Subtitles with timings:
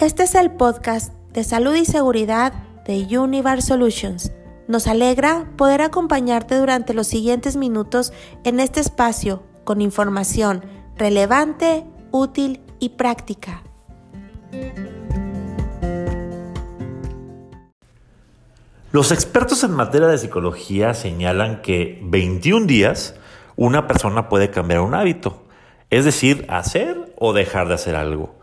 [0.00, 2.54] Este es el podcast de salud y seguridad
[2.86, 4.32] de Univar Solutions.
[4.66, 10.64] Nos alegra poder acompañarte durante los siguientes minutos en este espacio con información
[10.96, 13.62] relevante, útil y práctica.
[18.92, 23.16] Los expertos en materia de psicología señalan que 21 días
[23.54, 25.44] una persona puede cambiar un hábito,
[25.90, 28.39] es decir, hacer o dejar de hacer algo.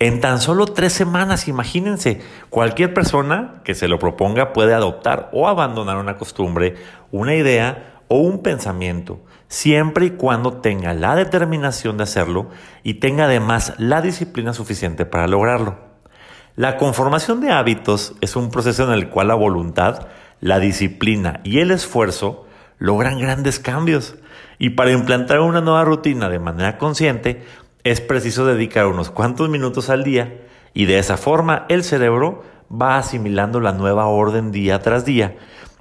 [0.00, 5.46] En tan solo tres semanas, imagínense, cualquier persona que se lo proponga puede adoptar o
[5.46, 6.76] abandonar una costumbre,
[7.10, 12.48] una idea o un pensamiento, siempre y cuando tenga la determinación de hacerlo
[12.82, 15.78] y tenga además la disciplina suficiente para lograrlo.
[16.56, 20.08] La conformación de hábitos es un proceso en el cual la voluntad,
[20.40, 22.46] la disciplina y el esfuerzo
[22.78, 24.16] logran grandes cambios.
[24.58, 27.44] Y para implantar una nueva rutina de manera consciente,
[27.84, 32.98] es preciso dedicar unos cuantos minutos al día y de esa forma el cerebro va
[32.98, 35.36] asimilando la nueva orden día tras día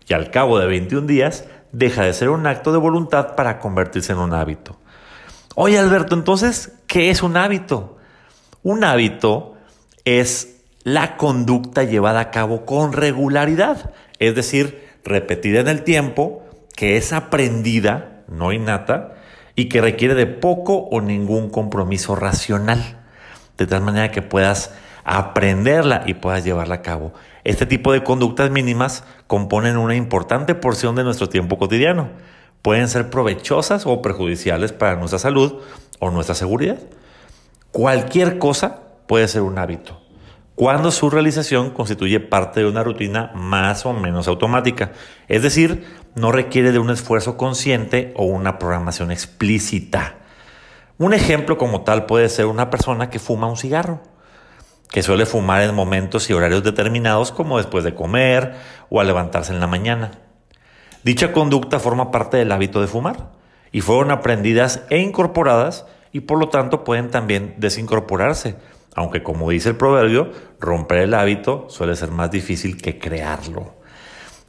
[0.07, 4.13] y al cabo de 21 días deja de ser un acto de voluntad para convertirse
[4.13, 4.79] en un hábito.
[5.55, 7.97] Oye Alberto, entonces, ¿qué es un hábito?
[8.63, 9.55] Un hábito
[10.05, 16.43] es la conducta llevada a cabo con regularidad, es decir, repetida en el tiempo,
[16.75, 19.15] que es aprendida, no innata,
[19.59, 22.95] y que requiere de poco o ningún compromiso racional,
[23.57, 27.11] de tal manera que puedas aprenderla y puedas llevarla a cabo.
[27.43, 32.07] Este tipo de conductas mínimas componen una importante porción de nuestro tiempo cotidiano.
[32.61, 35.61] Pueden ser provechosas o perjudiciales para nuestra salud
[35.99, 36.79] o nuestra seguridad.
[37.73, 39.99] Cualquier cosa puede ser un hábito
[40.59, 44.91] cuando su realización constituye parte de una rutina más o menos automática,
[45.29, 50.15] es decir, no requiere de un esfuerzo consciente o una programación explícita.
[50.97, 54.01] Un ejemplo como tal puede ser una persona que fuma un cigarro,
[54.89, 58.55] que suele fumar en momentos y horarios determinados como después de comer
[58.89, 60.11] o al levantarse en la mañana.
[61.03, 63.31] Dicha conducta forma parte del hábito de fumar
[63.71, 68.57] y fueron aprendidas e incorporadas y por lo tanto pueden también desincorporarse
[68.95, 73.78] aunque como dice el proverbio, romper el hábito suele ser más difícil que crearlo.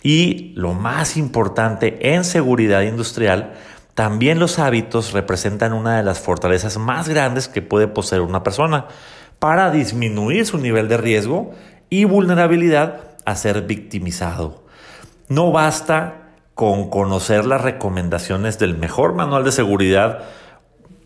[0.03, 3.55] Y lo más importante en seguridad industrial,
[3.95, 8.87] también los hábitos representan una de las fortalezas más grandes que puede poseer una persona
[9.39, 11.53] para disminuir su nivel de riesgo
[11.91, 14.65] y vulnerabilidad a ser victimizado.
[15.29, 20.25] No basta con conocer las recomendaciones del mejor manual de seguridad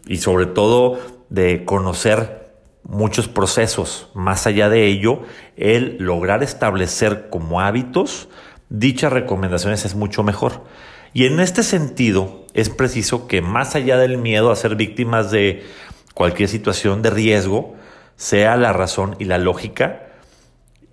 [0.07, 0.99] y sobre todo
[1.31, 2.45] de conocer
[2.83, 4.09] muchos procesos.
[4.15, 5.21] Más allá de ello,
[5.57, 8.29] el lograr establecer como hábitos
[8.69, 10.65] dichas recomendaciones es mucho mejor.
[11.13, 15.65] Y en este sentido, es preciso que más allá del miedo a ser víctimas de
[16.15, 17.75] cualquier situación de riesgo,
[18.17, 20.09] sea la razón y la lógica,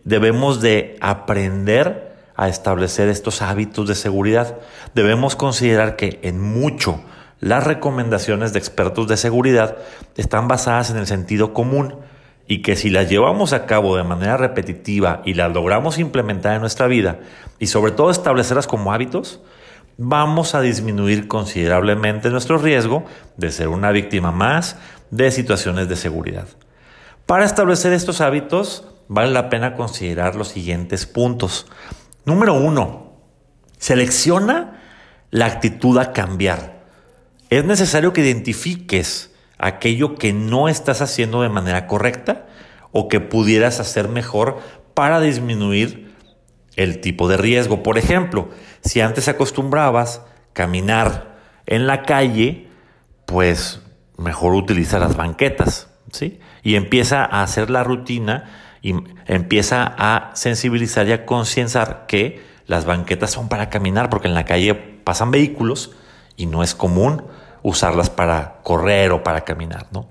[0.04, 4.58] debemos de aprender a establecer estos hábitos de seguridad.
[4.96, 7.02] Debemos considerar que en mucho
[7.40, 9.78] las recomendaciones de expertos de seguridad
[10.18, 11.96] están basadas en el sentido común
[12.52, 16.60] y que si las llevamos a cabo de manera repetitiva y las logramos implementar en
[16.60, 17.22] nuestra vida
[17.60, 19.40] y sobre todo establecerlas como hábitos,
[19.98, 23.06] vamos a disminuir considerablemente nuestro riesgo
[23.38, 24.76] de ser una víctima más
[25.12, 26.46] de situaciones de seguridad.
[27.26, 31.68] Para establecer estos hábitos vale la pena considerar los siguientes puntos.
[32.26, 33.14] Número uno,
[33.78, 34.82] selecciona
[35.30, 36.84] la actitud a cambiar.
[37.50, 39.31] Es necesario que identifiques
[39.62, 42.48] aquello que no estás haciendo de manera correcta
[42.92, 44.60] o que pudieras hacer mejor
[44.94, 46.14] para disminuir
[46.76, 47.84] el tipo de riesgo.
[47.84, 48.50] Por ejemplo,
[48.82, 50.22] si antes acostumbrabas
[50.54, 52.68] caminar en la calle,
[53.26, 53.82] pues
[54.18, 56.40] mejor utiliza las banquetas, ¿sí?
[56.64, 58.50] Y empieza a hacer la rutina
[58.82, 58.96] y
[59.28, 64.46] empieza a sensibilizar y a concienciar que las banquetas son para caminar porque en la
[64.46, 65.92] calle pasan vehículos
[66.36, 67.24] y no es común
[67.64, 69.88] usarlas para correr o para caminar.
[69.92, 70.08] ¿no?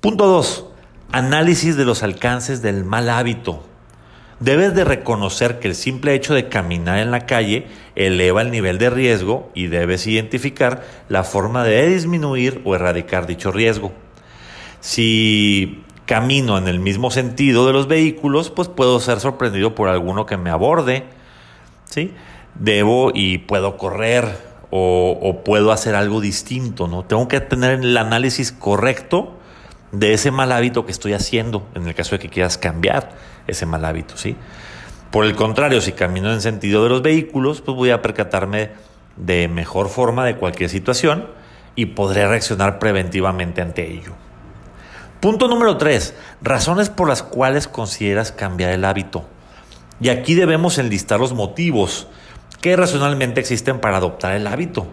[0.00, 0.66] Punto 2.
[1.12, 3.64] Análisis de los alcances del mal hábito.
[4.38, 8.78] Debes de reconocer que el simple hecho de caminar en la calle eleva el nivel
[8.78, 13.92] de riesgo y debes identificar la forma de disminuir o erradicar dicho riesgo.
[14.80, 20.24] Si camino en el mismo sentido de los vehículos, pues puedo ser sorprendido por alguno
[20.24, 21.04] que me aborde.
[21.84, 22.12] ¿sí?
[22.54, 27.04] Debo y puedo correr o, puedo hacer algo distinto, ¿no?
[27.04, 29.32] Tengo que tener el análisis correcto
[29.92, 33.10] de ese mal hábito que estoy haciendo, en el caso de que quieras cambiar
[33.48, 34.36] ese mal hábito, ¿sí?
[35.10, 38.70] Por el contrario, si camino en sentido de los vehículos, pues voy a percatarme
[39.16, 41.26] de mejor forma de cualquier situación
[41.74, 44.12] y podré reaccionar preventivamente ante ello.
[45.18, 46.14] Punto número 3.
[46.42, 49.24] Razones por las cuales consideras cambiar el hábito.
[50.00, 52.06] Y aquí debemos enlistar los motivos
[52.60, 54.86] que racionalmente existen para adoptar el hábito,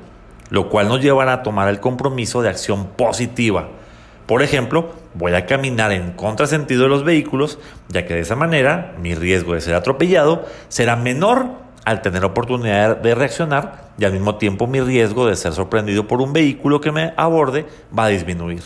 [0.50, 3.68] lo cual nos llevará a tomar el compromiso de acción positiva.
[4.26, 7.60] Por ejemplo, voy a caminar en contrasentido de los vehículos,
[7.90, 11.48] ya que de esa manera mi riesgo de ser atropellado será menor
[11.86, 16.22] al tener oportunidad de reaccionar y al mismo tiempo mi riesgo de ser sorprendido por
[16.22, 17.66] un vehículo que me aborde
[17.98, 18.62] va a disminuir.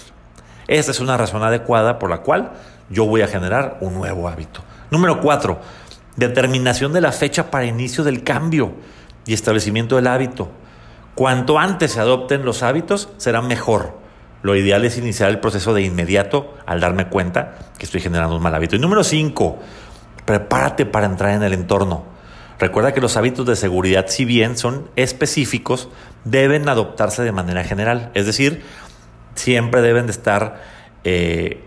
[0.67, 2.51] Esta es una razón adecuada por la cual
[2.89, 4.61] yo voy a generar un nuevo hábito.
[4.89, 5.59] Número 4.
[6.15, 8.73] Determinación de la fecha para inicio del cambio
[9.25, 10.49] y establecimiento del hábito.
[11.15, 13.99] Cuanto antes se adopten los hábitos, será mejor.
[14.41, 18.41] Lo ideal es iniciar el proceso de inmediato al darme cuenta que estoy generando un
[18.41, 18.75] mal hábito.
[18.75, 19.59] Y número 5.
[20.25, 22.05] Prepárate para entrar en el entorno.
[22.59, 25.89] Recuerda que los hábitos de seguridad, si bien son específicos,
[26.25, 28.11] deben adoptarse de manera general.
[28.13, 28.63] Es decir,
[29.35, 30.61] siempre deben de estar
[31.03, 31.63] eh,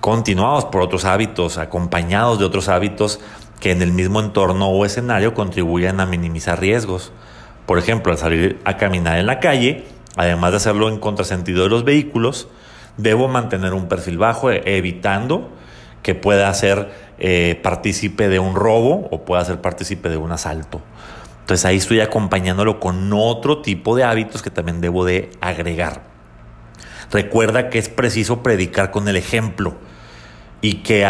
[0.00, 3.20] continuados por otros hábitos, acompañados de otros hábitos
[3.60, 7.12] que en el mismo entorno o escenario contribuyan a minimizar riesgos.
[7.66, 9.84] Por ejemplo, al salir a caminar en la calle,
[10.16, 12.48] además de hacerlo en contrasentido de los vehículos,
[12.96, 15.50] debo mantener un perfil bajo, e, evitando
[16.02, 20.80] que pueda ser eh, partícipe de un robo o pueda ser partícipe de un asalto.
[21.40, 26.02] Entonces ahí estoy acompañándolo con otro tipo de hábitos que también debo de agregar.
[27.12, 29.74] Recuerda que es preciso predicar con el ejemplo
[30.62, 31.04] y que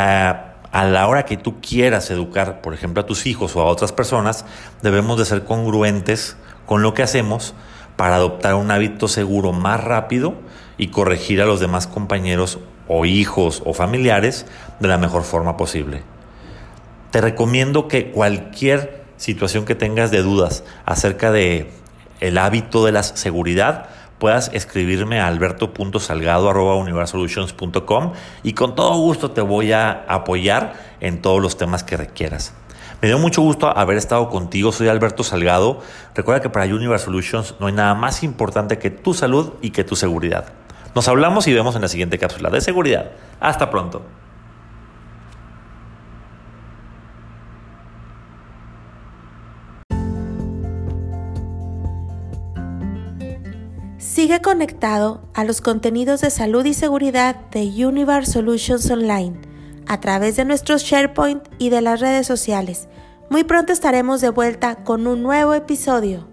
[0.73, 3.93] a, la hora que tú quieras educar, por ejemplo, a tus hijos o a otras
[3.93, 4.45] personas,
[4.83, 6.37] debemos de ser congruentes
[6.67, 7.55] con lo que hacemos
[7.97, 10.35] para adoptar un hábito seguro más rápido
[10.79, 12.59] y corregir a los demás compañeros
[12.89, 14.47] o hijos o familiares
[14.79, 16.03] de la mejor forma posible.
[17.11, 21.71] Te recomiendo que cualquier situación que tengas de dudas acerca de
[22.21, 23.89] el hábito de la seguridad,
[24.21, 28.13] puedas escribirme a alberto.salgado.universolutions.com
[28.45, 32.55] y con todo gusto te voy a apoyar en todos los temas que requieras.
[33.03, 35.81] Me dio mucho gusto haber estado contigo, soy Alberto Salgado.
[36.15, 39.83] Recuerda que para Universe Solutions no hay nada más importante que tu salud y que
[39.83, 40.45] tu seguridad.
[40.95, 43.13] Nos hablamos y vemos en la siguiente cápsula de seguridad.
[43.41, 44.03] Hasta pronto.
[54.31, 59.35] Sigue conectado a los contenidos de salud y seguridad de Univar Solutions Online
[59.89, 62.89] a través de nuestros SharePoint y de las redes sociales.
[63.29, 66.30] Muy pronto estaremos de vuelta con un nuevo episodio.